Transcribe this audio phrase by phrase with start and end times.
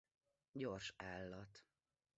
[0.51, 1.65] Gyors állat.